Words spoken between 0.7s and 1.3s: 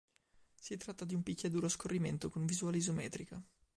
tratta di un